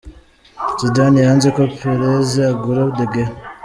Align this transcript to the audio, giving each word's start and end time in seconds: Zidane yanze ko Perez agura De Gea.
Zidane 0.79 1.19
yanze 1.27 1.47
ko 1.55 1.61
Perez 1.77 2.31
agura 2.49 2.81
De 2.97 3.05
Gea. 3.11 3.31